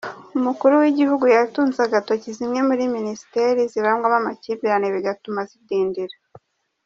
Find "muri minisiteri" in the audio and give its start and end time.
2.67-3.61